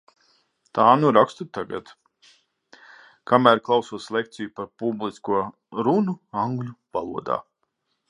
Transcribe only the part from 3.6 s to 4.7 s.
klausos lekciju